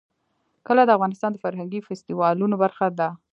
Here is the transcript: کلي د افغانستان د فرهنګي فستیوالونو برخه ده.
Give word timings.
کلي 0.67 0.83
د 0.85 0.91
افغانستان 0.97 1.29
د 1.33 1.37
فرهنګي 1.43 1.79
فستیوالونو 1.87 2.55
برخه 2.63 2.87
ده. 2.99 3.09